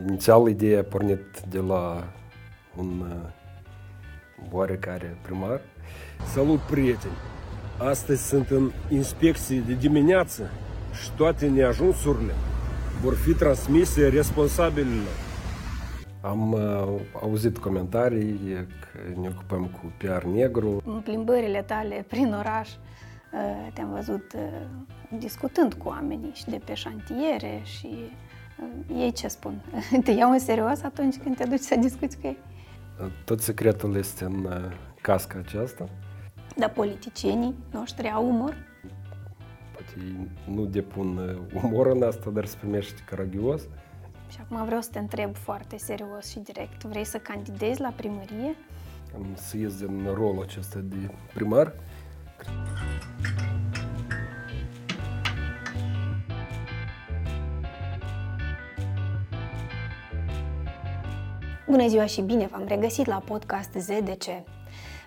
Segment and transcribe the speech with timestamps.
[0.00, 2.04] Inițial, ideea a pornit de la
[2.76, 3.16] un uh,
[4.50, 5.60] oarecare primar.
[6.32, 7.12] Salut, prieteni!
[7.78, 10.50] Astăzi sunt în inspecție de dimineață
[11.02, 12.32] și toate neajunsurile
[13.02, 15.16] vor fi transmise responsabililor.
[16.20, 20.82] Am uh, auzit comentarii că ne ocupăm cu PR negru.
[20.84, 26.74] În plimbările tale prin oraș uh, te-am văzut uh, discutând cu oamenii și de pe
[26.74, 28.30] șantiere și uh,
[28.96, 29.62] ei ce spun?
[30.04, 32.36] Te iau în serios atunci când te duci să discuți cu ei?
[33.24, 34.52] Tot secretul este în uh,
[35.00, 35.88] casca aceasta.
[36.56, 38.56] Dar politicienii noștri au umor?
[39.72, 43.62] Poate ei nu depun uh, umor în asta, dar se primește caragios.
[44.30, 46.84] Și acum vreau să te întreb foarte serios și direct.
[46.84, 48.56] Vrei să candidezi la primărie?
[49.14, 51.72] Am să ies din rolul acesta de primar.
[61.72, 64.24] Bună ziua și bine v-am regăsit la podcast ZDC.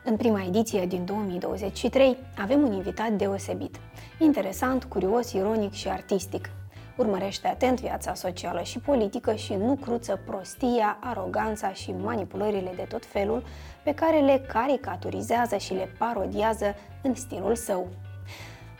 [0.03, 3.75] În prima ediție din 2023 avem un invitat deosebit.
[4.19, 6.49] Interesant, curios, ironic și artistic.
[6.97, 13.05] Urmărește atent viața socială și politică și nu cruță prostia, aroganța și manipulările de tot
[13.05, 13.43] felul
[13.83, 17.87] pe care le caricaturizează și le parodiază în stilul său.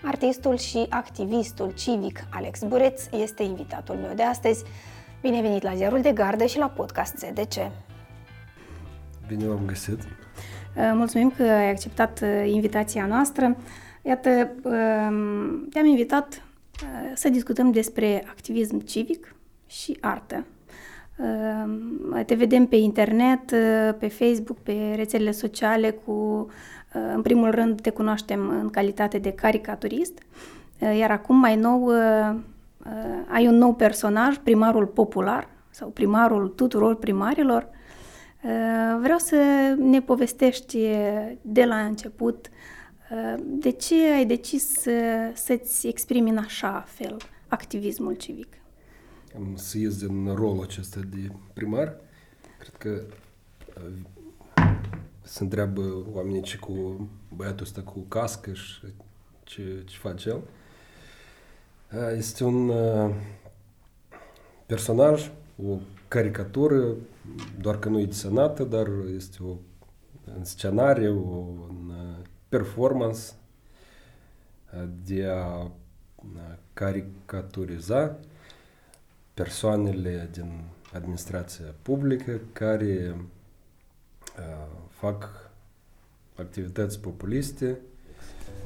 [0.04, 4.64] Artistul și activistul civic Alex Bureț este invitatul meu de astăzi.
[5.22, 7.72] Bine venit la Ziarul de Gardă și la podcast ZDC.
[9.28, 10.00] Bine v-am găsit.
[10.02, 13.58] Uh, Mulțumim că ai acceptat uh, invitația noastră.
[14.02, 14.30] Iată,
[14.64, 16.44] um, te-am invitat
[16.84, 19.36] uh, să discutăm despre activism civic
[19.68, 20.46] și artă.
[21.18, 23.46] Um, Te vedem pe internet,
[24.00, 26.48] pe Facebook, pe rețelele sociale cu,
[27.16, 30.18] în primul rând, te cunoaștem în calitate de caricaturist,
[30.98, 31.92] iar acum mai nou
[33.28, 37.70] ai un nou personaj, primarul popular sau primarul tuturor primarilor,
[38.46, 39.36] Uh, Vreau să
[39.78, 40.78] ne povestești
[41.42, 42.50] de la început
[43.12, 44.92] uh, de ce ai decis să,
[45.34, 48.54] să-ți exprimi în așa fel activismul civic.
[49.36, 51.96] Am să ies din rolul acesta de primar.
[52.60, 53.04] Cred că
[53.78, 54.74] uh,
[55.22, 58.80] se întreabă oamenii ce cu băiatul ăsta cu cască și
[59.44, 60.36] ce, ce face el.
[60.36, 60.44] Uh,
[62.18, 63.16] Este un uh,
[64.66, 65.32] personaj,
[65.66, 66.96] o caricatură,
[67.60, 69.56] doar că nu e desenată, dar este o
[70.38, 71.16] în scenariu,
[71.70, 73.20] un uh, performance
[74.74, 75.72] uh, de a uh,
[76.74, 78.20] caricaturiza
[79.34, 80.64] persoanele din
[80.94, 83.16] administrația publică care
[84.38, 85.50] uh, fac
[86.36, 87.78] activități populiste.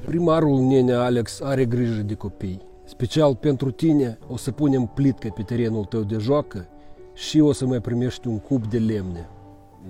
[0.05, 2.68] Primarul Nenea Alex are grijă de copii.
[2.89, 6.67] Special pentru tine o să punem plitcă pe terenul tău de joacă
[7.13, 9.29] și o să mai primești un cub de lemne.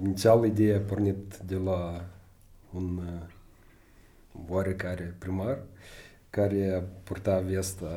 [0.03, 2.05] Inițial, ideea a pornit de la
[2.73, 5.59] un uh, oarecare primar
[6.29, 7.87] care purta vesta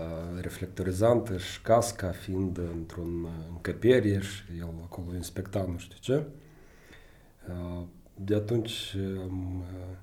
[0.41, 6.25] reflectorizantă și casca fiind într-un uh, încăpere și el acolo inspecta nu știu ce.
[7.49, 7.83] Uh,
[8.15, 9.97] De atunci am, uh,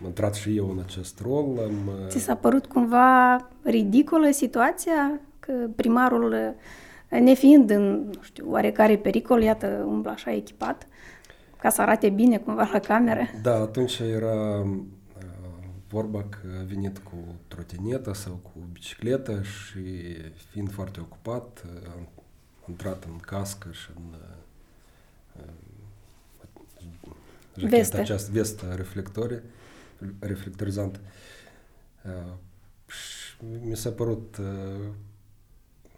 [0.00, 1.58] am intrat și eu în acest rol.
[1.58, 8.50] Am, uh, Ți s-a părut cumva ridicolă situația că primarul, uh, nefiind în, nu știu,
[8.50, 10.86] oarecare pericol, iată, umblă așa echipat,
[11.60, 13.22] ca să arate bine cumva la cameră?
[13.42, 14.76] Da, atunci era uh,
[15.88, 17.16] vorba că a venit cu
[17.48, 19.80] trotinetă sau cu bicicletă și
[20.50, 22.08] fiind foarte ocupat, uh, a
[22.68, 24.36] intrat în cască și în uh,
[27.56, 27.96] jacheta Vestă.
[27.96, 29.42] această vestă reflectorie,
[30.18, 31.00] reflectorizantă.
[32.04, 32.32] Uh,
[32.90, 34.88] și mi s-a părut uh,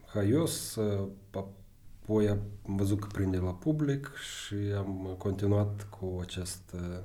[0.06, 6.98] haios, uh, apoi am văzut că prinde la public și am continuat cu acest uh,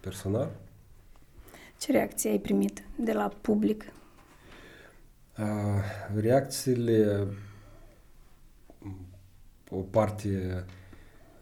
[0.00, 0.50] personal.
[1.78, 3.84] Ce reacție ai primit de la public?
[5.38, 5.46] Uh,
[6.14, 7.26] reacțiile,
[9.70, 10.64] o parte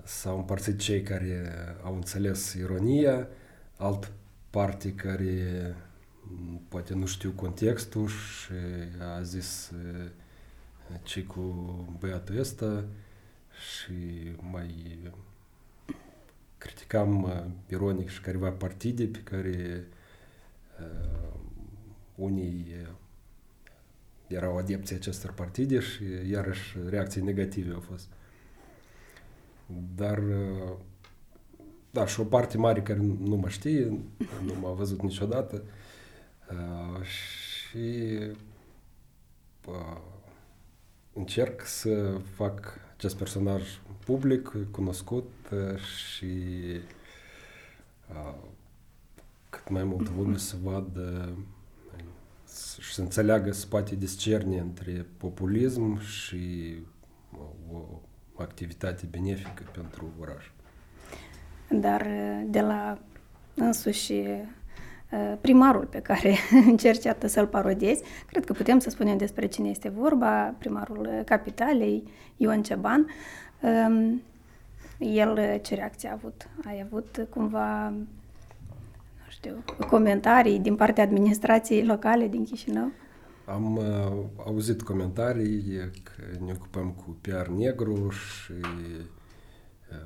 [0.05, 3.29] s-au împărțit cei care au înțeles ironia,
[3.76, 4.12] alt
[4.50, 5.76] parte care
[6.23, 8.52] m, poate nu știu contextul și
[9.17, 10.11] a zis uh,
[11.02, 11.41] ce cu
[11.99, 12.85] băiatul ăsta
[13.50, 13.93] și
[14.50, 14.99] mai
[16.58, 19.87] criticam uh, ironic și careva partide pe care
[20.81, 21.41] uh,
[22.14, 22.88] unii uh,
[24.26, 28.08] erau adepții acestor partide și iarăși reacții negative au fost.
[29.94, 30.76] Dar, uh,
[31.91, 34.01] da, și o parte mare care nu mă știe,
[34.45, 35.63] nu m-a văzut niciodată
[36.51, 38.19] uh, și
[39.67, 40.01] uh,
[41.13, 43.63] încerc să fac acest personaj
[44.05, 45.31] public, cunoscut
[46.07, 46.35] și
[49.51, 51.37] cât mai multă lume să vadă
[52.81, 56.75] și să înțeleagă, să poate discerne între populism și
[57.73, 60.45] o activitate benefică pentru oraș.
[61.70, 62.06] Dar
[62.46, 62.99] de la
[63.55, 64.22] însuși
[65.40, 66.37] primarul pe care
[66.70, 72.02] încerci atât să-l parodiezi, cred că putem să spunem despre cine este vorba, primarul capitalei,
[72.37, 73.06] Ion Ceban.
[74.99, 76.49] El ce reacție a avut?
[76.67, 82.90] Ai avut cumva, nu știu, comentarii din partea administrației locale din Chișinău?
[83.44, 83.84] Am uh,
[84.46, 89.05] auzit comentarii că ne ocupăm cu PR negru și uh,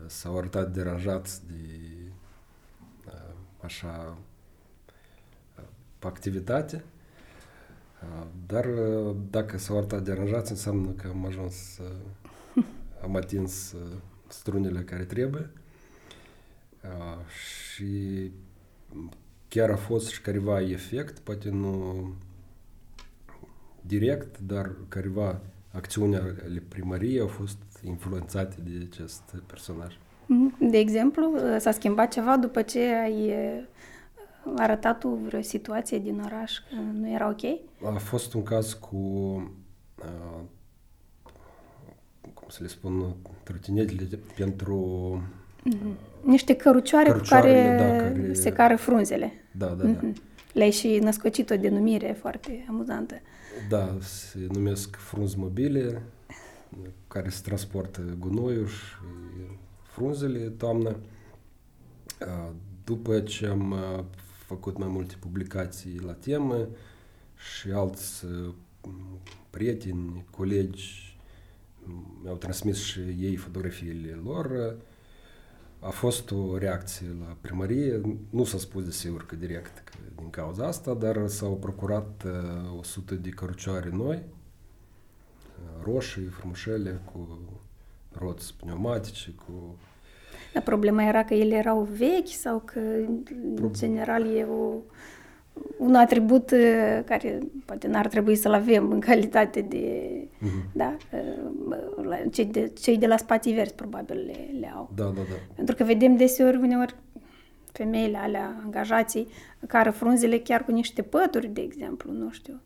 [0.07, 1.89] s-au arătat deranjați de
[3.07, 4.19] uh, așa
[5.99, 6.85] activitate.
[8.47, 8.67] Dar
[9.31, 11.81] dacă s-au arătat deranjați, înseamnă că am ajuns,
[13.03, 13.75] am atins
[14.29, 15.51] strunile care trebuie.
[17.29, 18.31] Și
[19.49, 22.15] chiar a fost și careva efect, poate nu
[23.81, 25.41] direct, dar careva
[25.73, 29.95] acțiuni ale primăriei au fost influențate de acest personaj.
[29.95, 30.71] Mm-hmm.
[30.71, 33.35] De exemplu, s-a schimbat ceva după ce ai
[34.57, 37.43] arătat tu vreo situație din oraș că nu era ok?
[37.95, 38.97] A fost un caz cu,
[39.99, 40.41] uh,
[42.35, 45.23] cum să le spun, trotinetele pentru...
[45.69, 46.23] Mm-hmm.
[46.23, 49.33] Niște cărucioare cu care, da, care se cară frunzele.
[49.53, 50.01] Da, da, mm-hmm.
[50.01, 50.09] da.
[50.53, 53.15] Le-ai și născocit o denumire foarte amuzantă.
[53.69, 56.03] Da, se numesc frunzi mobile,
[57.09, 58.94] care se transportă gunoiul și
[59.82, 60.97] frunzele toamnă.
[62.85, 63.75] După ce am
[64.47, 66.69] făcut mai multe publicații la temă
[67.37, 68.25] și alți
[69.50, 71.19] prieteni, colegi
[72.23, 74.76] mi-au transmis și ei fotografiile lor,
[75.81, 78.00] a fost o reacție la primărie,
[78.31, 82.79] nu s-a spus de sigur că direct că din cauza asta, dar s-au procurat uh,
[82.79, 84.34] 100 de cărucioare noi, uh,
[85.84, 87.38] roșii, frumușele, cu
[88.19, 89.76] roți pneumatice, cu...
[90.52, 92.81] Dar problema era că ele erau vechi sau că,
[93.55, 94.75] în general, e o
[95.78, 100.11] un atribut uh, care poate n-ar trebui să-l avem în calitate de...
[100.25, 100.72] Uh-huh.
[100.72, 100.96] Da?
[101.12, 104.90] Uh, cei de, cei de la spații verzi probabil le, le au.
[104.94, 105.55] Da, da, da.
[105.55, 106.94] Pentru că vedem deseori uneori
[107.72, 109.28] femeile alea, angajații,
[109.66, 112.61] care frunzele chiar cu niște pături, de exemplu, nu știu.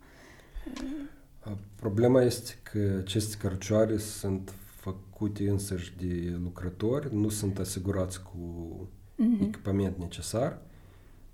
[1.75, 8.39] Problema este că aceste cărcioare sunt făcute însăși de lucrători, nu sunt asigurați cu
[9.15, 9.43] uh-huh.
[9.43, 10.59] echipament necesar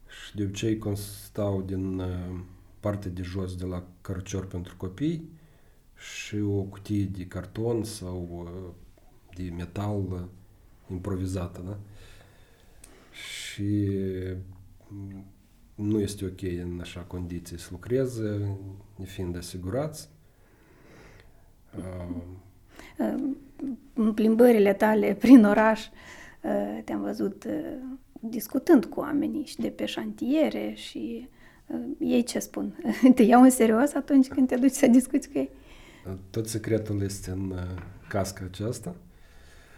[0.07, 2.41] și de obicei constau din uh,
[2.81, 5.29] partea de jos de la cărcior pentru copii
[5.97, 8.73] și o cutie de carton sau uh,
[9.37, 10.21] de metal uh,
[10.91, 11.79] improvizată, da?
[13.11, 13.89] Și
[14.89, 15.25] mm,
[15.75, 18.57] nu este ok în așa condiții să lucreze,
[18.97, 20.09] nefiind asigurați.
[23.95, 25.89] În plimbările tale prin oraș
[26.85, 27.47] te-am văzut
[28.29, 31.29] discutând cu oamenii și de pe șantiere și
[31.67, 32.75] uh, ei ce spun?
[33.15, 35.51] te iau în serios atunci când te duci să discuți cu ei?
[36.31, 37.59] Tot secretul este în uh,
[38.09, 38.95] casca aceasta.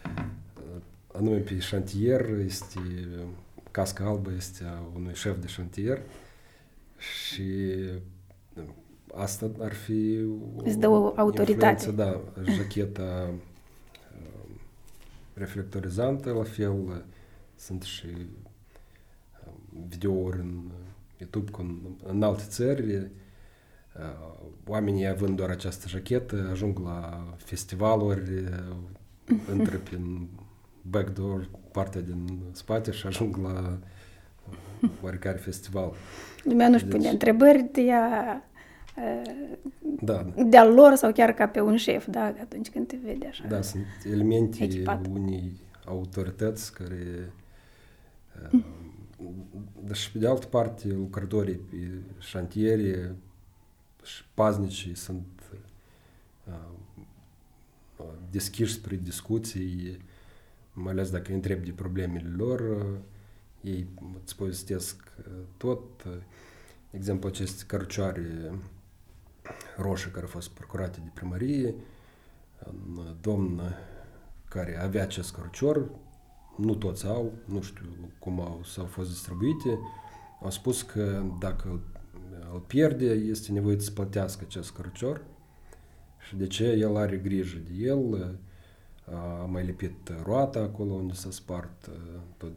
[0.05, 0.83] Uh,
[1.13, 2.81] anume pe șantier este,
[3.77, 6.03] casca albă este a unui șef de șantier
[6.97, 7.75] și
[8.55, 8.65] uh,
[9.15, 10.19] asta ar fi
[10.57, 11.91] Îți dă o autoritate.
[11.91, 13.39] Da, jacheta uh,
[15.35, 17.05] reflectorizantă, la fel
[17.57, 18.07] sunt și
[19.89, 20.71] videouri în
[21.19, 23.11] YouTube în, în alte țări.
[24.67, 28.45] Oamenii având doar această jachetă ajung la festivaluri,
[29.57, 30.29] intră prin
[30.83, 33.79] backdoor, partea din spate și ajung la
[35.03, 35.93] oarecare festival.
[36.43, 36.93] Lumea nu-și deci...
[36.93, 38.41] pune întrebări de a
[40.01, 40.27] da.
[40.47, 43.47] de-al lor sau chiar ca pe un șef, da, atunci când te vede așa.
[43.49, 45.07] Da, sunt elemente echipat.
[45.07, 47.33] unii autorități care
[49.87, 51.77] dar și pe de altă parte, lucrătorii pe
[52.19, 53.15] șantiere
[54.03, 55.27] și paznicii sunt
[58.31, 59.99] deschiși spre discuții,
[60.79, 62.87] mai ales dacă îi întreb de problemele lor,
[63.61, 63.87] ei
[64.23, 65.13] îți povestesc
[65.57, 66.05] tot.
[66.91, 68.53] De exemplu, aceste cărucioare
[69.77, 71.75] roșii care au fost procurate de primărie,
[72.67, 73.61] un domn
[74.49, 75.91] care avea acest cărucior,
[76.57, 77.87] nu toți au, nu știu
[78.19, 79.79] cum au, s-au fost distribuite,
[80.43, 81.81] au spus că dacă
[82.53, 85.25] îl pierde, este nevoit să plătească acest cărcior
[86.19, 88.39] și de ce el are grijă de el,
[89.43, 91.91] Am mai lipit roata acolo unde s-a spart
[92.37, 92.53] tot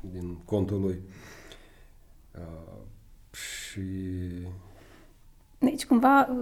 [0.00, 1.00] din contul lui.
[3.30, 3.80] Și
[5.58, 6.36] deci, cumva,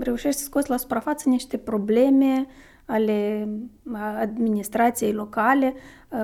[0.00, 2.46] reușești să scoți la suprafață niște probleme
[2.84, 3.48] ale
[4.18, 5.74] administrației locale,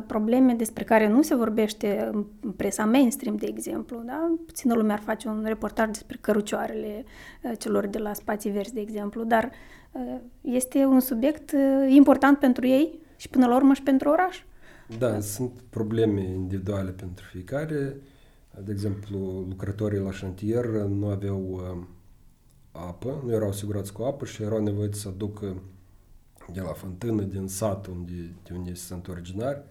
[0.06, 4.02] probleme despre care nu se vorbește în presa mainstream, de exemplu.
[4.04, 4.34] Da?
[4.46, 7.04] Puțină lume ar face un reportaj despre cărucioarele
[7.58, 9.50] celor de la spații verzi, de exemplu, dar
[10.40, 11.54] este un subiect
[11.88, 14.42] important pentru ei și până la urmă și pentru oraș.
[14.98, 15.20] Da, da.
[15.20, 17.96] sunt probleme individuale pentru fiecare.
[18.64, 21.60] De exemplu, lucrătorii la șantier nu aveau
[22.72, 25.62] apă, nu erau asigurați cu apă și erau nevoiți să aducă
[26.52, 29.62] de la fântână, din sat unde, de unde sunt originari,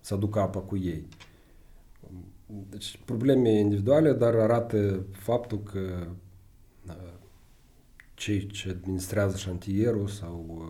[0.00, 1.08] să aducă apa cu ei.
[2.68, 6.06] Deci probleme individuale, dar arată faptul că
[8.20, 10.62] cei ce administrează șantierul sau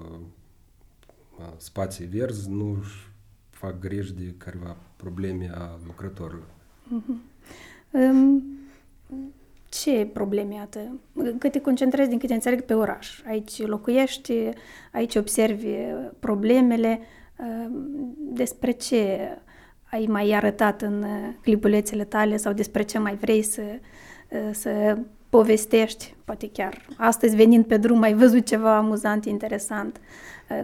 [1.57, 3.11] spații verzi nu își
[3.51, 6.49] fac griji de careva probleme a lucrătorilor.
[6.87, 7.17] Uh-huh.
[7.91, 8.45] Um,
[9.69, 11.01] ce probleme, iată?
[11.39, 13.23] Că te concentrezi, din câte înțeleg, pe oraș.
[13.27, 14.49] Aici locuiești,
[14.93, 15.75] aici observi
[16.19, 17.01] problemele.
[18.17, 19.19] Despre ce
[19.91, 21.05] ai mai arătat în
[21.43, 23.63] clipulețele tale sau despre ce mai vrei să,
[24.53, 24.99] să
[25.31, 26.87] povestești, poate chiar.
[26.97, 30.01] Astăzi venind pe drum ai văzut ceva amuzant, interesant,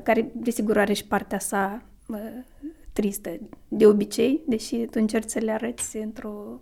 [0.02, 1.82] care desigur are și partea sa
[2.92, 3.30] tristă.
[3.68, 6.61] De obicei, deși tu încerci să le arăți într-o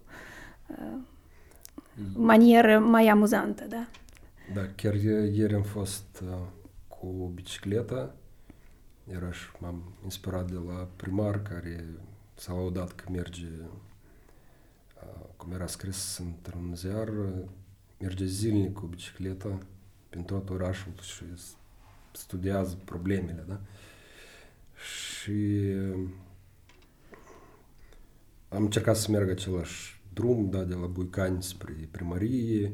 [2.14, 3.86] manieră mai amuzantă, da?
[4.54, 6.38] Da, chiar ieri am fost uh,
[6.88, 8.14] cu bicicleta,
[9.12, 11.84] iarăși m-am inspirat de la primar care
[12.34, 13.46] s-a laudat că merge,
[15.02, 17.08] uh, cum era scris într-un ziar,
[18.72, 19.58] cu bicicleta
[20.22, 21.22] tot orașul și
[22.12, 23.60] studiază problemele, da?
[24.74, 25.32] Și
[28.48, 32.72] am încercat să merg același drum, da, de la Buicani spre primărie,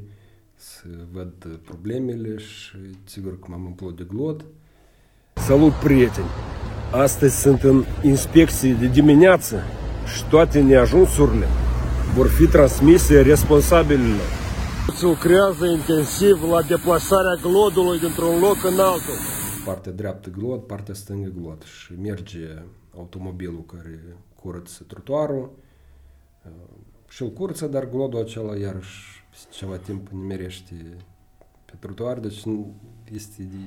[0.55, 4.45] să văd problemele și sigur că m-am umplut de glod.
[5.33, 6.27] Salut, prieteni!
[6.91, 9.63] Astăzi sunt în inspecții de dimineață
[10.15, 11.45] și toate neajunsurile
[12.15, 14.40] vor fi transmise responsabililor.
[14.95, 19.17] Se lucrează intensiv la deplasarea glodului dintr-un loc în altul.
[19.65, 22.47] Partea dreaptă glod, partea stângă glod și merge
[22.97, 25.51] automobilul care curăță trotuarul,
[27.09, 30.97] și îl curță, dar glodul acela iarăși ceva timp nimerește
[31.65, 32.43] pe trotuar, deci
[33.13, 33.57] este de,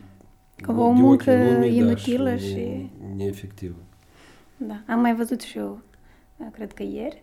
[0.63, 2.91] Ca o muncă lumii, inutilă da, și, și...
[3.17, 3.77] neefectivă.
[4.57, 5.81] Da, am mai văzut și eu,
[6.53, 7.23] cred că ieri,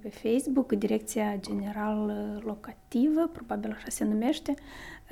[0.00, 2.12] pe Facebook, Direcția General
[2.44, 4.54] Locativă, probabil așa se numește,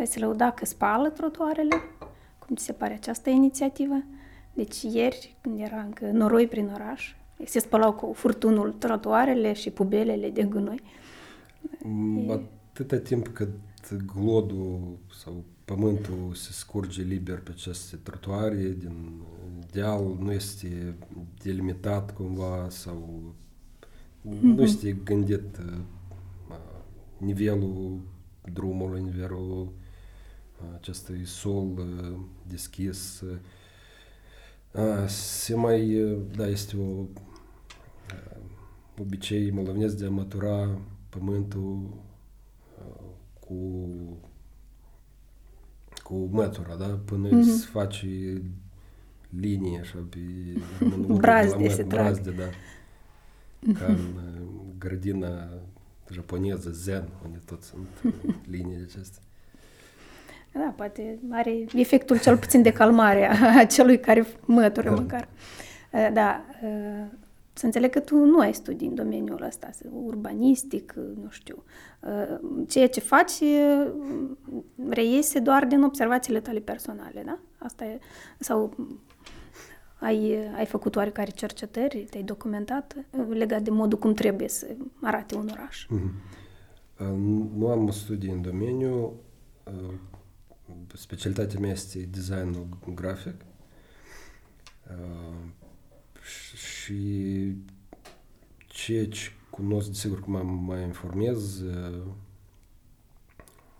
[0.05, 1.77] se lăuda că spală trotuarele.
[2.39, 4.03] Cum ți se pare această inițiativă?
[4.53, 7.15] Deci ieri, când era încă noroi prin oraș,
[7.45, 10.83] se spălau cu furtunul trotuarele și pubelele de gunoi.
[11.83, 13.49] Mm, atâta timp cât
[14.15, 19.23] glodul sau pământul se scurge liber pe aceste trotuare din
[19.73, 20.95] deal, nu este
[21.43, 23.35] delimitat cumva sau
[24.27, 24.41] mm-hmm.
[24.41, 25.79] nu este gândit uh,
[27.19, 28.01] nivelul
[28.53, 33.21] drumului, nivelul uh, acestui sol uh, deschis.
[34.73, 37.05] Uh, se mai, uh, da, este o
[39.01, 41.89] obicei moldovenesc de a mătura pământul
[43.41, 43.55] cu
[46.09, 46.99] cu mătura, da?
[47.05, 47.43] Până mm-hmm.
[47.43, 48.43] se face
[49.41, 50.19] linie așa pe
[51.25, 52.45] brazde se brazde, da.
[53.73, 53.99] Ca în
[54.79, 55.49] grădina
[56.11, 58.15] japoneză Zen, unde tot sunt
[58.55, 59.23] linii acestea.
[60.53, 64.95] Da, poate are efectul cel puțin de calmare a celui care mătură da.
[64.95, 65.29] măcar.
[66.13, 66.45] Da,
[67.59, 71.65] să înțeleg că tu nu ai studii în domeniul ăsta, urbanistic, nu știu.
[72.67, 73.43] Ceea ce faci
[74.89, 77.39] reiese doar din observațiile tale personale, da?
[77.59, 77.99] Asta e,
[78.39, 78.75] sau
[80.01, 82.97] ai, ai făcut oarecare cercetări, te-ai documentat
[83.29, 84.67] legat de modul cum trebuie să
[85.03, 85.87] arate un oraș?
[85.87, 86.37] Mm-hmm.
[87.57, 89.13] Nu am studii în domeniu.
[90.95, 93.35] Specialitatea mea este designul grafic
[96.59, 97.55] și
[98.67, 101.63] ceea ce cunosc, desigur că mă mai informez,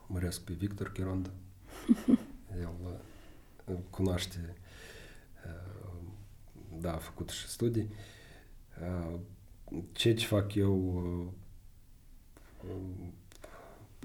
[0.07, 1.31] măresc pe Victor Chironda.
[2.61, 3.01] El
[3.91, 4.57] cunoaște,
[6.81, 7.91] da, a făcut și studii.
[9.93, 11.35] Ceea ce fac eu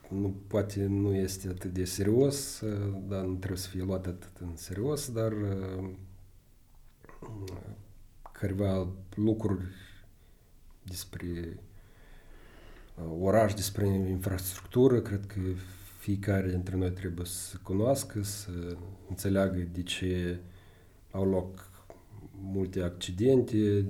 [0.10, 2.64] nu, poate nu este atât de serios,
[3.08, 5.34] dar nu trebuie să fie luat atât în serios, dar
[8.44, 9.64] careva lucruri
[10.84, 11.60] despre
[13.22, 15.40] oraș, despre infrastructură, cred că
[16.00, 18.78] fiecare dintre noi trebuie să cunoască, să
[19.10, 20.40] înțeleagă de ce
[21.12, 21.70] au loc
[22.42, 23.86] multe accidente,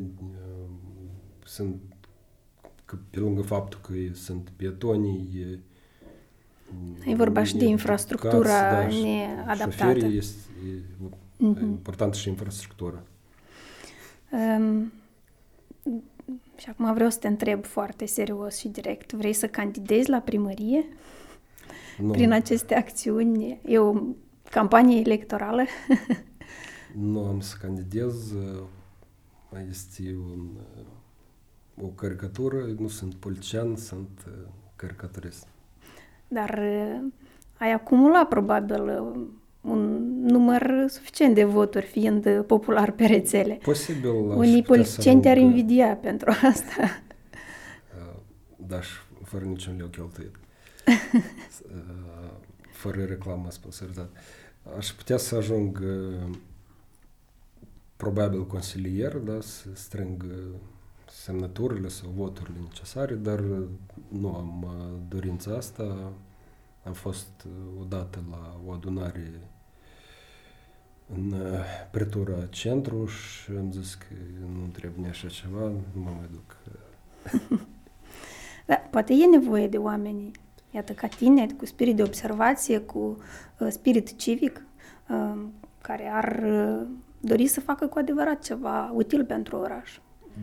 [1.45, 1.81] sunt
[2.85, 5.61] că pe lângă faptul că sunt pietonii
[7.05, 10.05] E vorba și de infrastructura da, neadaptată.
[10.05, 11.61] este e, uh-huh.
[11.61, 13.03] important și infrastructura.
[14.33, 14.91] Um,
[16.57, 19.11] și acum vreau să te întreb foarte serios și direct.
[19.11, 20.85] Vrei să candidezi la primărie?
[21.97, 22.11] Nu.
[22.11, 23.59] Prin aceste acțiuni?
[23.65, 24.01] E o
[24.49, 25.63] campanie electorală?
[27.11, 28.33] nu am să candidez.
[29.69, 30.49] Este un,
[31.81, 32.65] o caricatură.
[32.77, 34.25] Nu sunt politician, sunt
[34.75, 35.47] caricaturist.
[36.27, 36.59] Dar
[37.57, 38.89] ai acumulat probabil
[39.63, 43.53] un număr suficient de voturi fiind popular pe rețele.
[43.53, 44.09] Posibil.
[44.11, 47.03] Unii politicieni te-ar invidia pentru asta.
[48.67, 48.93] Da, și
[49.23, 50.35] fără niciun leu cheltuit.
[52.81, 54.11] fără reclamă sponsorizată.
[54.77, 55.83] Aș putea să ajung
[57.95, 60.25] probabil consilier, da, să strâng
[61.09, 63.43] semnăturile sau voturile necesare, dar
[64.07, 64.67] nu am
[65.09, 66.11] dorința asta.
[66.83, 67.45] Am fost
[67.79, 69.52] odată la o adunare
[71.15, 71.33] în
[71.91, 74.05] pretura centru și am zis că
[74.39, 76.57] nu trebuie așa ceva, nu mă mai duc.
[78.67, 80.31] da, poate e nevoie de oameni,
[80.71, 83.17] iată, ca tine, cu spirit de observație, cu
[83.59, 84.65] uh, spirit civic,
[85.09, 85.41] uh,
[85.81, 86.87] care ar uh,
[87.19, 89.99] dori să facă cu adevărat ceva util pentru oraș.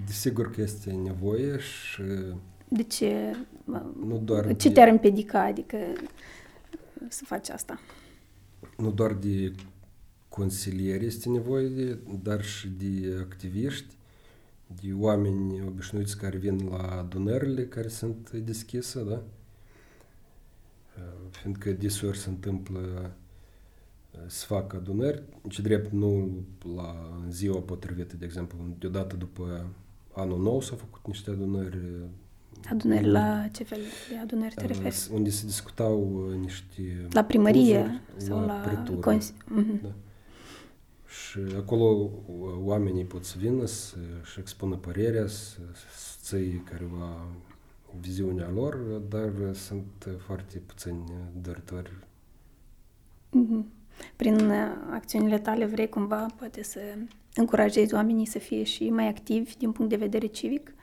[0.06, 2.02] Desigur că este nevoie și...
[2.68, 3.36] De ce?
[4.06, 4.74] Nu doar ce de...
[4.74, 5.76] te-ar împiedica, adică,
[7.08, 7.80] să faci asta?
[8.76, 9.52] Nu doar de
[10.30, 13.94] consilieri este nevoie, dar și de activiști,
[14.80, 19.22] de oameni obișnuiți care vin la adunările care sunt deschise, da?
[21.30, 23.10] Fiindcă deseori se întâmplă
[24.26, 26.30] să facă adunări, ce drept nu
[26.76, 29.66] la ziua potrivită, de exemplu, deodată după
[30.12, 31.78] anul nou s-au făcut niște adunări.
[32.70, 33.78] Adunări la ce fel
[34.10, 34.96] de adunări te referi?
[35.12, 37.06] Unde se discutau niște...
[37.10, 38.84] La primărie sau la...
[38.86, 39.82] la cons- uh-huh.
[39.82, 39.94] da.
[41.10, 42.10] Și acolo
[42.64, 45.58] oamenii pot să vină să-și expună părerea, să
[46.22, 47.26] ții careva
[48.00, 48.76] viziunea lor,
[49.08, 51.04] dar sunt foarte puțini
[51.42, 51.90] doritori.
[53.28, 53.64] Mm-hmm.
[54.16, 54.50] Prin
[54.90, 56.80] acțiunile tale vrei cumva poate să
[57.34, 60.74] încurajezi oamenii să fie și mai activi din punct de vedere civic?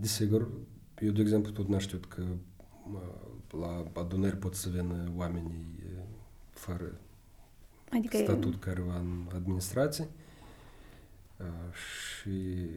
[0.00, 0.48] Desigur.
[1.00, 2.22] Eu, de exemplu, tot n știut că
[3.60, 5.66] la adunări pot să vină oamenii
[6.50, 7.00] fără
[7.94, 10.08] Adică statut careva în administrație
[11.72, 12.68] și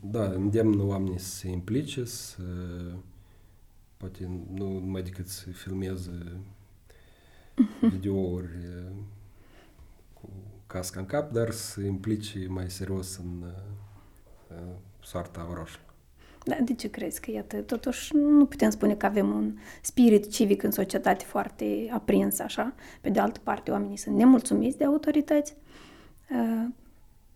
[0.00, 2.42] da, îndemn oamenii să se implice, să
[3.96, 6.40] poate nu mai decât să filmeze
[7.80, 8.48] videouri
[10.12, 10.30] cu
[10.66, 13.44] casca în cap, dar să implice mai serios în
[15.00, 15.87] soarta orașului.
[16.44, 20.62] Da, de ce crezi că, iată, totuși nu putem spune că avem un spirit civic
[20.62, 22.74] în societate foarte aprins, așa.
[23.00, 25.54] Pe de altă parte, oamenii sunt nemulțumiți de autorități,
[26.30, 26.68] uh,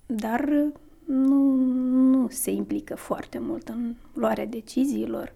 [0.07, 0.73] dar
[1.05, 1.55] nu,
[2.11, 5.33] nu se implică foarte mult în luarea deciziilor,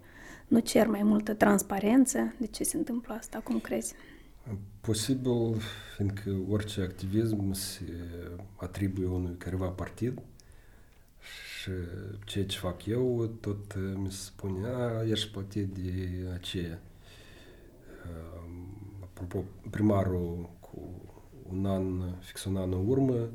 [0.47, 2.33] nu cer mai multă transparență.
[2.37, 3.39] De ce se întâmplă asta?
[3.39, 3.93] Cum crezi?
[4.81, 5.61] Posibil,
[5.95, 7.83] fiindcă orice activism se
[8.55, 10.21] atribuie unui careva partid,
[11.67, 11.73] și
[12.25, 16.81] ceea ce fac eu, tot mi se spune, a, ești plătit de aceea.
[19.03, 21.01] Apropo, primarul cu
[21.49, 23.29] un an, fix un an în urmă,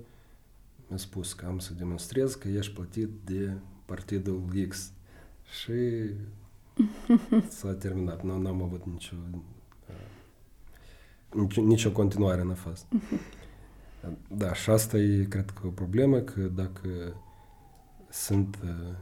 [0.89, 3.53] mi-a spus că am să demonstrez că ești plătit de
[3.85, 4.93] partidul X.
[5.61, 5.73] Și
[7.49, 8.23] s-a terminat.
[8.23, 9.17] Nu am avut nicio,
[11.33, 12.87] nicio, nicio continuare n-a fost.
[14.29, 16.89] Da, și asta e, cred că, o problemă, că dacă
[18.13, 18.95] sunt uh,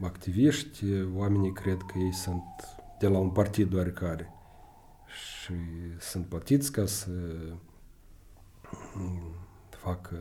[0.00, 2.42] activiști, oamenii cred că ei sunt
[2.98, 4.32] de la un partid oarecare.
[5.06, 5.54] Și
[5.98, 7.10] sunt plătiți ca să
[8.94, 9.34] mm,
[9.68, 10.18] facă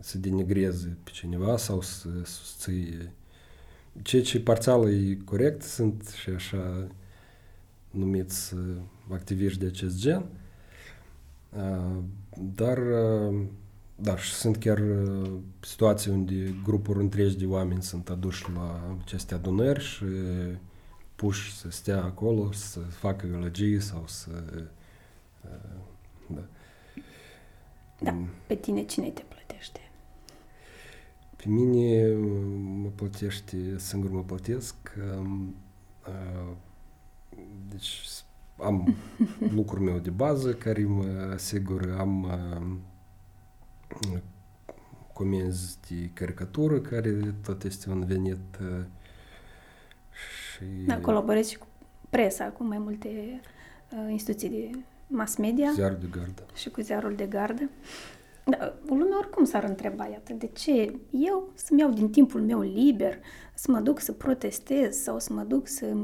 [0.00, 3.12] să denigreze pe cineva sau să susții
[4.02, 6.86] ceea ce parțial e corect, sunt și așa
[7.90, 8.76] numiți uh,
[9.10, 10.26] activiști de acest gen,
[11.50, 12.02] uh,
[12.38, 12.78] dar
[14.00, 15.30] da, și sunt chiar uh,
[15.60, 20.04] situații unde grupuri întregi de oameni sunt aduși la aceste adunări și
[21.14, 24.30] puși să stea acolo, să facă gălăgii sau să...
[25.44, 25.50] Uh,
[26.26, 26.44] da.
[28.00, 29.80] Da, pe tine cine te plătește?
[31.36, 32.14] Pe mine
[32.82, 34.74] mă plătește, singur mă plătesc.
[34.96, 36.56] Uh,
[37.68, 38.04] deci
[38.56, 38.96] am
[39.56, 42.76] lucrul meu de bază care mă asigură, am uh,
[45.18, 48.84] comenzi de caricatură care tot este un venit uh,
[50.52, 50.64] și...
[50.86, 51.66] Da, colaborezi și cu
[52.10, 53.40] presa, cu mai multe
[53.90, 54.70] uh, instituții de
[55.06, 55.70] mass media.
[55.74, 56.46] Ziarul de gardă.
[56.54, 57.70] Și cu ziarul de gardă.
[58.44, 63.18] Da, lumea oricum s-ar întreba, iată, de ce eu să-mi iau din timpul meu liber,
[63.54, 65.96] să mă duc să protestez sau să mă duc să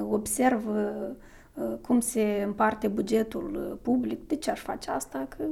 [0.00, 4.26] observ uh, cum se împarte bugetul uh, public.
[4.26, 5.26] De ce aș face asta?
[5.28, 5.44] Că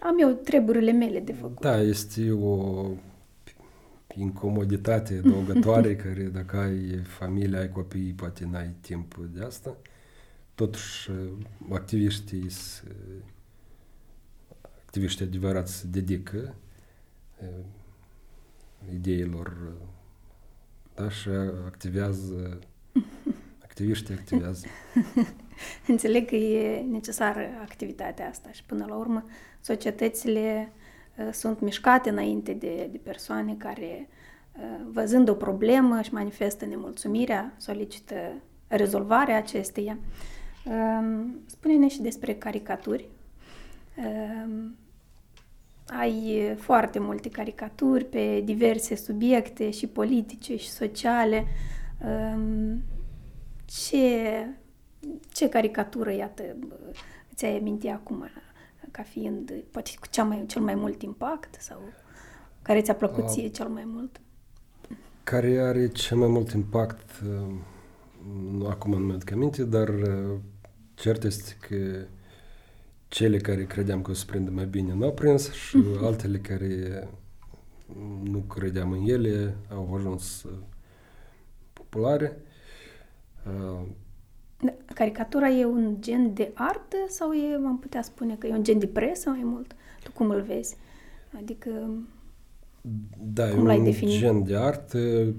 [0.00, 1.60] am eu treburile mele de făcut.
[1.60, 2.86] Da, este o
[4.16, 9.76] incomoditate adăugătoare care dacă ai familie, ai copii, poate n-ai timp de asta.
[10.54, 11.32] Totuși, uh,
[11.72, 12.46] activiștii,
[14.84, 16.54] activiștii adevărați se dedică
[18.94, 19.72] ideilor
[20.94, 21.28] da, și
[21.66, 22.58] activează
[23.62, 24.66] activiștii activează.
[25.86, 29.24] Înțeleg că e necesară activitatea asta și până la urmă
[29.64, 30.72] societățile
[31.16, 34.08] uh, sunt mișcate înainte de, de persoane care,
[34.52, 38.14] uh, văzând o problemă, își manifestă nemulțumirea, solicită
[38.66, 39.98] rezolvarea acesteia.
[40.64, 43.08] Uh, spune-ne și despre caricaturi.
[43.96, 44.64] Uh,
[45.86, 51.46] ai foarte multe caricaturi pe diverse subiecte și politice și sociale.
[52.04, 52.74] Uh,
[53.64, 54.46] ce,
[55.32, 56.42] ce caricatură, iată,
[57.34, 58.28] ți-ai aminti acum
[58.96, 61.80] ca fiind, poate cu cea mai, cel mai mult impact sau
[62.62, 64.20] care ți-a plăcut ție cel mai mult?
[65.24, 67.22] Care are cel mai mult impact,
[68.50, 69.90] nu acum nu mi-aduc aminte, dar
[70.94, 72.06] cert este că
[73.08, 77.08] cele care credeam că o să prindă mai bine n-au prins și altele care
[78.22, 80.46] nu credeam în ele au ajuns
[81.72, 82.42] populare.
[84.64, 88.64] Da, caricatura e un gen de artă sau e, am putea spune că e un
[88.64, 89.74] gen de presă mai mult?
[90.02, 90.76] Tu cum îl vezi?
[91.36, 91.70] Adică
[93.18, 94.18] da, cum e un definit?
[94.18, 95.34] gen de artă.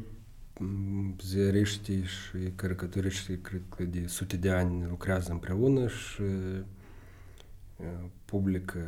[1.21, 6.23] Ziariștii și caricaturiștii cred că de sute de ani lucrează împreună și
[8.25, 8.79] publică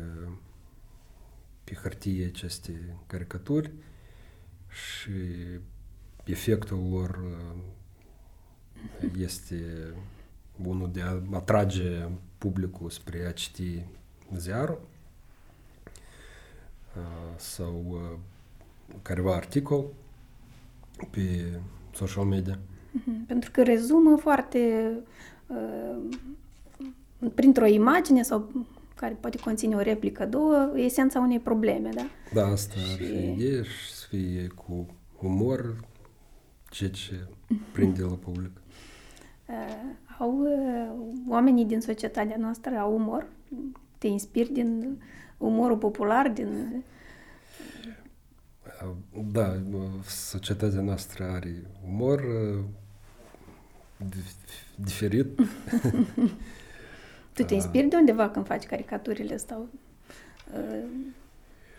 [1.64, 3.70] pe hârtie aceste caricaturi
[4.68, 5.10] și
[6.24, 7.20] efectul lor
[9.18, 9.94] este
[10.64, 13.82] unul de a atrage publicul spre a citi
[14.36, 14.80] ziarul
[17.36, 18.00] sau
[19.02, 19.84] careva articol
[21.10, 21.44] pe
[21.94, 22.58] social media.
[23.26, 24.90] Pentru că rezumă foarte
[27.34, 32.06] printr-o imagine sau care poate conține o replică, două, esența unei probleme, da?
[32.32, 32.92] Da, asta și...
[32.92, 34.86] ar fi ideea și să fie cu
[35.20, 35.76] umor,
[36.70, 37.26] ceea ce
[37.72, 38.50] prinde la public.
[40.18, 40.90] Uh, au uh,
[41.28, 43.26] oamenii din societatea noastră au umor?
[43.98, 45.00] Te inspiri din
[45.38, 46.82] umorul popular, din...
[48.82, 48.94] Uh,
[49.32, 49.56] da,
[50.06, 52.22] societatea noastră are umor
[54.74, 55.38] diferit.
[57.34, 59.68] tu te inspiri de undeva când faci caricaturile sau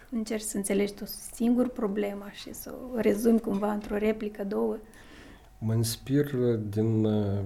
[0.09, 4.77] încerci să înțelegi tu singur problema și să o rezumi cumva într-o replică, două?
[5.59, 7.39] Mă inspir din uh,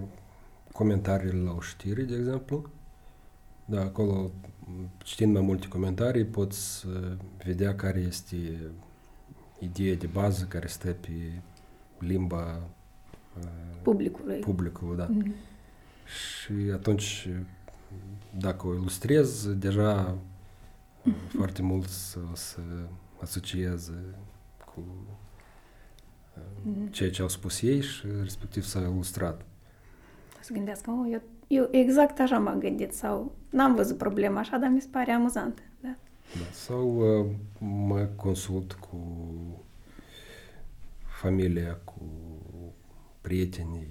[0.74, 2.70] comentariile la o știre, de exemplu.
[3.66, 4.32] Da, acolo,
[4.98, 6.86] citind mai multe comentarii, poți
[7.46, 8.38] vedea care este
[9.60, 11.42] ideea de bază care stă pe
[12.00, 12.68] limba
[13.40, 13.48] uh,
[13.82, 14.40] publicului.
[14.40, 15.08] publicului da.
[15.08, 15.32] Mm-hmm.
[16.06, 17.30] Și atunci,
[18.38, 21.32] dacă o ilustrez, deja mm-hmm.
[21.38, 22.60] foarte mult să, să
[23.22, 24.16] asocieze
[24.66, 24.84] cu
[26.90, 29.46] ceea ce au spus ei și respectiv s-a ilustrat.
[30.44, 34.70] Să gândească, oh, eu, eu exact așa m-am gândit sau n-am văzut problema așa, dar
[34.70, 35.64] mi se pare amuzant.
[35.82, 35.96] Da.
[36.40, 37.26] Da, sau uh,
[37.60, 38.98] mă consult cu
[41.22, 42.02] familia, cu
[43.22, 43.88] prietenii,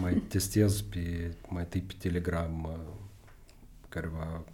[0.00, 2.92] mai testez pe, mai întâi pe Telegram uh,
[3.88, 4.44] careva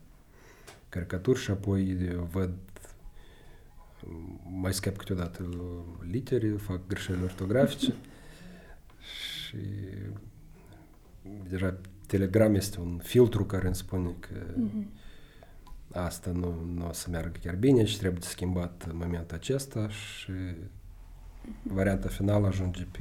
[0.89, 1.97] caricaturi și apoi
[2.31, 2.53] văd
[4.61, 5.49] mai scap câteodată
[6.11, 7.95] litere, fac greșeli ortografice
[9.47, 9.57] și
[11.49, 14.87] deja Telegram este un filtru care îmi spune că mm-hmm.
[15.93, 20.31] asta nu, nu o să meargă chiar bine și trebuie schimbat în momentul acesta și
[20.31, 21.63] mm-hmm.
[21.63, 22.99] varianta finală ajunge pe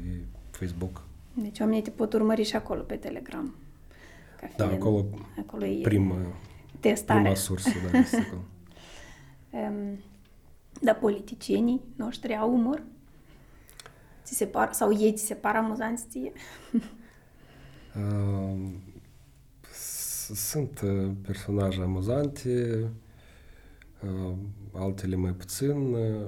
[0.52, 1.04] Facebook
[1.34, 3.56] Deci oamenii te pot urmări și acolo pe Telegram.
[4.40, 5.06] Ca da, acolo,
[5.40, 6.16] acolo e prima,
[6.80, 7.20] testare.
[7.20, 8.44] prima sursă, da, este acolo.
[9.50, 10.00] um,
[10.82, 12.84] dar politicienii noștri au umor?
[14.24, 16.32] Ți se par, sau ei ți se par amuzanți ție?
[17.96, 18.72] uh,
[20.34, 22.88] sunt uh, personaje amuzante,
[24.04, 24.34] uh,
[24.72, 26.28] altele mai puțin, uh,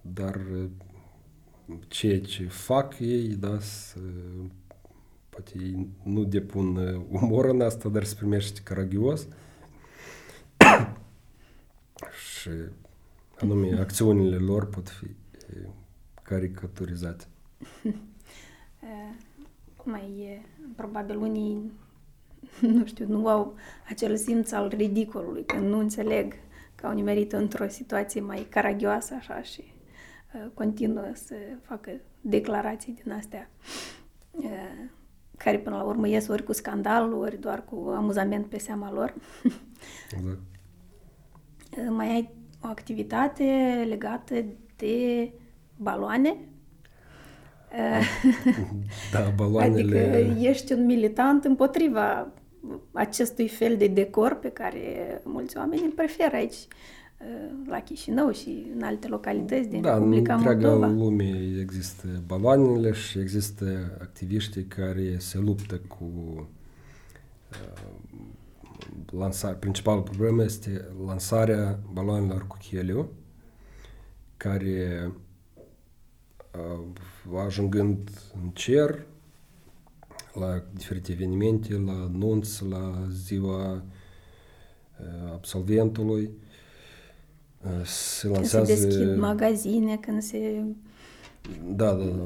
[0.00, 0.40] dar
[1.88, 3.98] ceea ce fac ei, da, să,
[5.28, 6.76] poate ei nu depun
[7.08, 9.26] umor în asta, dar se primește caragios.
[12.38, 12.50] și
[13.38, 15.06] anume acțiunile lor pot fi
[16.22, 17.24] caricaturizate.
[19.84, 20.42] Mai e,
[20.76, 21.72] probabil unii,
[22.60, 23.54] nu știu, nu au
[23.88, 26.34] acel simț al ridicolului, că nu înțeleg
[26.74, 29.64] că au nimerit într-o situație mai caragioasă așa și
[30.34, 31.90] uh, continuă să facă
[32.20, 33.50] declarații din astea
[34.30, 34.90] uh,
[35.36, 39.14] care până la urmă ies ori cu scandal, ori doar cu amuzament pe seama lor.
[40.16, 40.38] Exact.
[41.78, 42.30] Uh, mai ai
[42.62, 43.44] o activitate
[43.88, 44.44] legată
[44.76, 45.32] de
[45.76, 46.36] baloane.
[49.12, 50.14] Da, baloanele...
[50.14, 52.32] Adică ești un militant împotriva
[52.92, 54.82] acestui fel de decor pe care
[55.24, 56.66] mulți oameni îl preferă aici
[57.66, 60.60] la Chișinău și în alte localități din da, Republica Moldova.
[60.60, 66.04] Da, în întreaga lume există baloanele și există activiști care se luptă cu
[67.50, 67.92] uh,
[69.10, 73.10] lansarea, principalul problemă este lansarea baloanelor cu heliu,
[74.36, 75.10] care
[76.54, 76.84] uh,
[77.44, 78.10] ajungând
[78.42, 79.06] în cer
[80.32, 86.30] la diferite evenimente, la nunț, la ziua uh, absolventului,
[87.64, 88.72] uh, se lansează...
[88.72, 90.62] Când se deschid magazine, când se...
[91.74, 92.22] Da, da, da.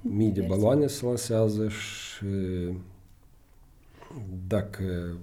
[0.00, 2.24] Mii de baloane se lansează și
[4.46, 5.16] dacă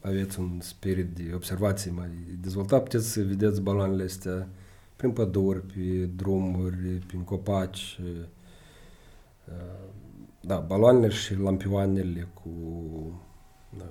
[0.00, 2.08] aveți un spirit de observație mai
[2.40, 4.48] dezvoltat, puteți să vedeți baloanele astea
[5.02, 8.00] prin păduri, pe drumuri, prin copaci.
[10.40, 12.50] Da, baloanele și lampioanele cu,
[13.78, 13.84] da,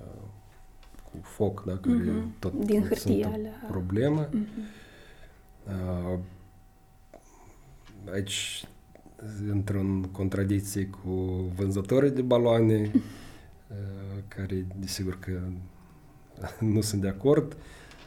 [1.03, 2.39] cu foc, da, care uh-huh.
[2.39, 4.29] tot Din hârtie sunt o problemă.
[4.29, 4.69] Uh-huh.
[8.11, 8.65] Aici
[9.53, 11.09] intră în contradicție cu
[11.55, 12.91] vânzătorii de baloane,
[14.35, 15.39] care, desigur că
[16.73, 17.57] nu sunt de acord,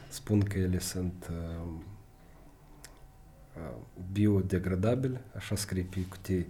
[0.07, 1.93] spun că ele sunt uh,
[3.57, 3.75] uh,
[4.11, 6.47] biodegradabile, așa scrie pe cutii,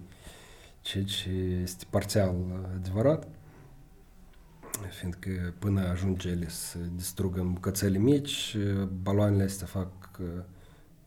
[0.81, 1.29] ceea ce
[1.61, 2.35] este parțial
[2.75, 3.27] adevărat,
[4.99, 8.57] fiindcă până ajunge ele să distrugă bucățele mici,
[9.01, 10.19] baloanele astea fac,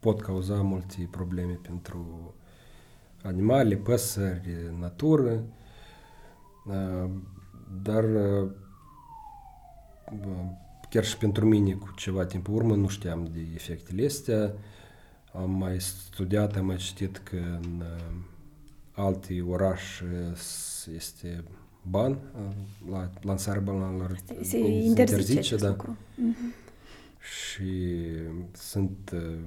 [0.00, 2.34] pot cauza multe probleme pentru
[3.22, 5.42] animale, păsări, natură,
[6.66, 7.10] uh,
[7.82, 8.04] dar
[10.90, 14.52] chiar și pentru mine cu ceva timp urmă nu știam de efectele astea.
[15.32, 18.14] Am mai studiat, am mai citit că în uh,
[18.92, 20.34] alte orașe
[20.94, 21.44] este
[21.82, 24.18] ban uh, la lansarea bananelor.
[24.24, 25.68] Se, se interzice, interzice da.
[25.68, 25.96] lucru.
[25.96, 26.66] Uh-huh.
[27.20, 27.94] Și
[28.52, 29.38] sunt uh,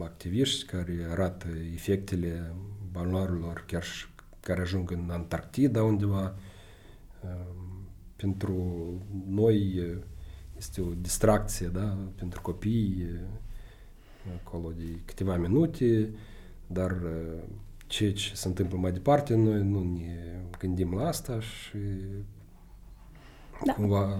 [0.00, 2.54] activiști care arată efectele
[2.92, 4.06] bananurilor chiar și
[4.40, 6.34] care ajung în Antarctida undeva.
[7.24, 7.30] Uh,
[8.16, 8.54] pentru
[9.28, 9.96] noi uh,
[10.56, 13.06] este o distracție, da, pentru copii,
[14.44, 16.10] acolo de câteva minute,
[16.66, 16.96] dar
[17.86, 21.78] ceea ce se întâmplă mai departe, noi nu ne gândim la asta și
[23.64, 23.72] da.
[23.72, 24.18] cumva...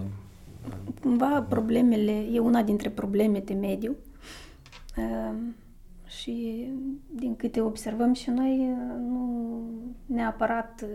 [1.01, 3.95] Cumva problemele, e una dintre probleme de mediu
[6.05, 6.67] și
[7.11, 9.63] din câte observăm și noi, nu
[10.05, 10.85] neapărat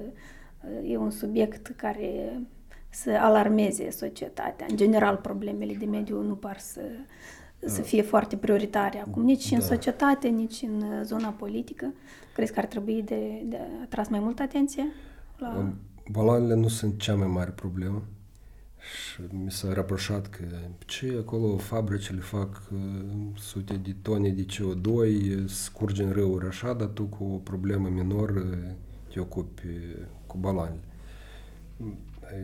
[0.85, 2.41] e un subiect care
[2.91, 4.67] să alarmeze societatea.
[4.71, 6.81] În general, problemele de mediu nu par să,
[7.67, 9.57] să fie foarte prioritare acum, nici da.
[9.57, 11.93] în societate, nici în uh, zona politică.
[12.35, 14.87] Crezi că ar trebui de, de atras mai multă atenție?
[15.37, 15.73] La...
[16.11, 18.03] Baloanele nu sunt cea mai mare problemă.
[18.79, 20.45] Și mi s-a reproșat că
[20.87, 22.79] ce acolo fabricile fac uh,
[23.37, 28.45] sute de tone de CO2, scurge în râuri așa, dar tu cu o problemă minoră
[29.13, 29.67] te ocupi
[30.27, 30.83] cu baloanele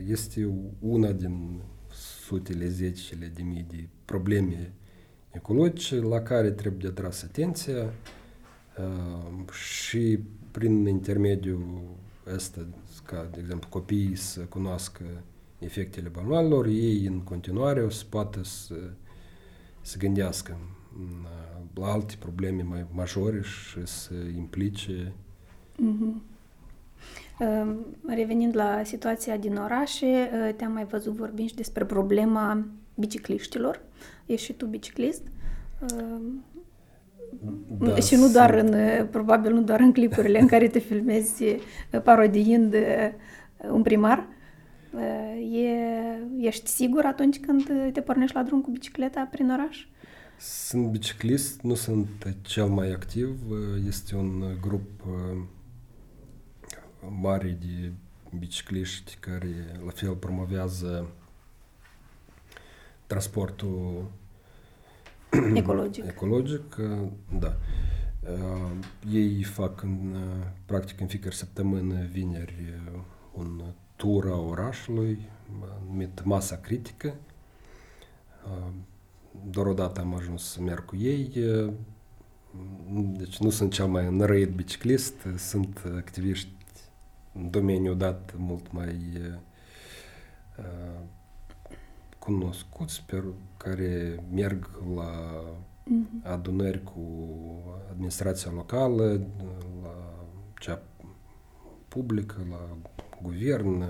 [0.09, 1.61] este una din
[2.27, 4.73] sutele, zecile de mii de probleme
[5.35, 10.19] ecologice la care trebuie de atras atenția uh, și
[10.51, 11.83] prin intermediul
[12.35, 12.67] ăsta,
[13.05, 15.05] ca de exemplu copiii să cunoască
[15.59, 18.75] efectele banalelor, ei în continuare o să poată să
[19.85, 20.57] să gândească
[21.75, 25.13] la alte probleme mai majore și să implice.
[25.75, 26.33] Mm-hmm.
[28.07, 33.83] Revenind la situația din orașe, te-am mai văzut vorbind și despre problema bicicliștilor.
[34.27, 35.23] Ești și tu biciclist.
[37.79, 41.45] Da, și nu doar în, probabil nu doar în clipurile în care te filmezi
[42.05, 42.75] parodiind
[43.71, 44.29] un primar.
[45.53, 49.87] E, ești sigur atunci când te pornești la drum cu bicicleta prin oraș?
[50.39, 53.39] Sunt biciclist, nu sunt cel mai activ.
[53.87, 55.05] Este un grup
[57.21, 57.93] mare de
[58.39, 61.11] bicicliști care la fel promovează
[63.07, 64.11] transportul
[65.55, 66.05] ecologic.
[66.07, 66.77] ecologic,
[67.39, 67.57] da.
[69.11, 70.17] Ei fac în,
[70.67, 72.83] practic în fiecare săptămână, vineri,
[73.33, 73.63] un
[73.97, 75.29] tur a orașului,
[75.89, 77.15] numit Masa Critică.
[79.51, 81.33] Doar odată am ajuns să merg cu ei.
[82.93, 86.49] Deci nu sunt cel mai înrăit biciclist, sunt activiști
[87.33, 88.97] în domeniul dat mult mai
[90.59, 91.01] uh,
[92.25, 93.23] cunoscuți, pe
[93.57, 95.11] care merg la
[95.85, 96.23] mm-hmm.
[96.23, 97.01] adunări cu
[97.91, 99.21] administrația locală,
[99.83, 100.27] la
[100.61, 100.83] cea
[101.89, 102.77] publică, la
[103.23, 103.83] guvern.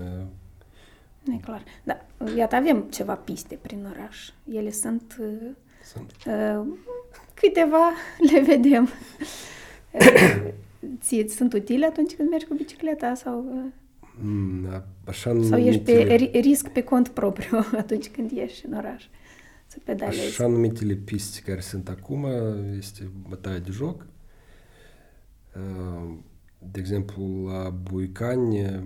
[1.33, 1.63] E clar.
[1.83, 2.05] Da,
[2.37, 4.29] iată, avem ceva piste prin oraș.
[4.51, 5.17] Ele sunt...
[5.83, 6.11] Sunt.
[6.27, 6.67] Uh,
[7.33, 7.91] câteva
[8.31, 8.89] le vedem.
[11.01, 13.41] Ție sunt utile atunci când mergi cu bicicleta sau...
[13.41, 13.73] Mm,
[15.05, 19.03] așa sau ești pe risc pe cont propriu atunci când ieși în oraș
[19.67, 20.25] să pedalezi?
[20.25, 22.27] Așa numitele piste care sunt acum
[22.77, 24.05] este bătaie de joc.
[26.71, 28.83] De exemplu, la Buicani,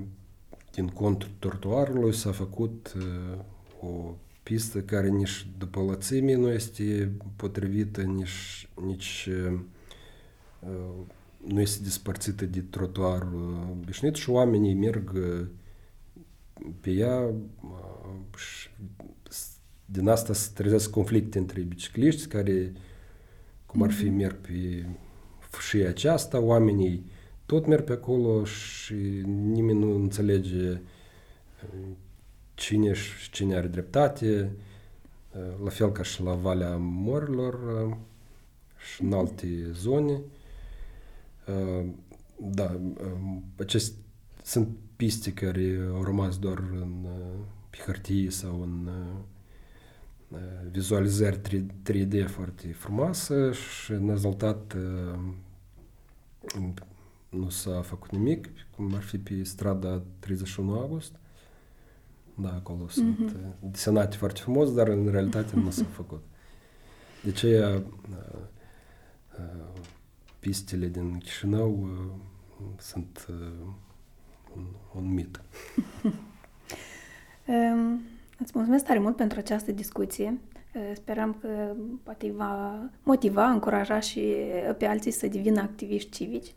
[0.71, 2.95] din contul trotuarului s-a făcut
[3.81, 9.29] o pistă care nici după lățime nu este potrivită, nici, nici
[11.47, 15.17] nu este despărțită de trotuarul obișnuit și oamenii merg
[16.81, 17.33] pe ea
[18.37, 18.69] și
[19.85, 22.73] din asta se trezesc conflicte între bicicliști care,
[23.65, 24.85] cum ar fi, merg pe
[25.69, 27.05] și aceasta, oamenii
[27.45, 28.93] tot merg pe acolo și
[29.25, 30.81] nimeni nu înțelege
[32.53, 34.51] cine și cine are dreptate,
[35.63, 37.57] la fel ca și la Valea Morilor
[38.77, 40.21] și în alte zone.
[42.37, 42.79] Da,
[43.57, 43.93] acest,
[44.43, 47.07] sunt piste care au rămas doar în,
[47.69, 48.89] pe hârtie sau în
[50.71, 54.75] vizualizări 3D foarte frumoase și în rezultat
[57.29, 61.13] nu s-a făcut nimic, cum ar fi pe strada 31 august.
[62.35, 62.91] Da, acolo mm-hmm.
[62.91, 66.23] sunt desenate foarte frumos, dar în realitate nu s-a făcut.
[67.23, 68.39] De aceea uh,
[69.39, 69.81] uh,
[70.39, 73.35] pistele din Chișinău uh, sunt uh,
[74.55, 74.63] un,
[74.95, 75.41] un mit.
[77.47, 78.01] um,
[78.39, 80.39] îți mulțumesc tare mult pentru această discuție.
[80.75, 81.73] Uh, sperăm că
[82.03, 84.35] poate va motiva, încuraja și
[84.77, 86.53] pe alții să devină activiști civici.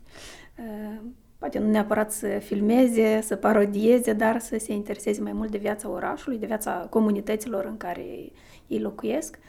[0.57, 0.99] Uh,
[1.37, 5.89] poate nu neapărat să filmeze, să parodieze, dar să se intereseze mai mult de viața
[5.89, 8.31] orașului, de viața comunităților în care
[8.67, 9.39] ei locuiesc.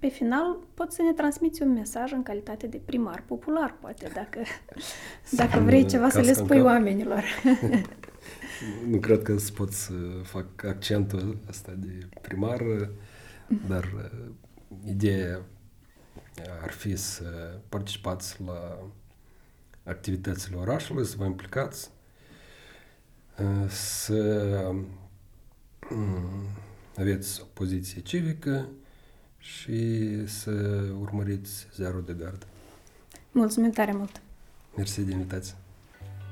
[0.00, 4.10] Uh, pe final poți să ne transmiți un mesaj în calitate de primar popular, poate,
[4.14, 4.40] dacă,
[5.42, 7.24] dacă vrei ceva să le spui oamenilor.
[8.90, 12.62] nu cred că să pot să fac accentul ăsta de primar,
[13.68, 14.30] dar uh,
[14.86, 15.42] ideea
[16.62, 18.78] ar fi să participați la
[19.84, 21.90] activitățile orașului, să vă implicați,
[23.38, 24.72] uh, să
[25.90, 26.46] um,
[26.96, 28.68] aveți o poziție civică,
[29.40, 30.50] și să
[31.00, 32.46] urmăriți Ziarul de Gardă.
[33.32, 34.20] Mulțumim tare mult!
[34.76, 35.54] Mersi de invitație!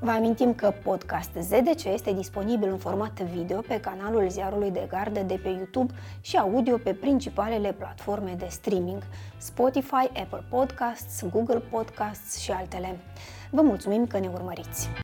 [0.00, 5.20] Vă amintim că podcast ZDC este disponibil în format video pe canalul Ziarului de Gardă
[5.20, 9.02] de pe YouTube și audio pe principalele platforme de streaming
[9.38, 12.98] Spotify, Apple Podcasts, Google Podcasts și altele.
[13.50, 14.88] Vă mulțumim că ne urmăriți!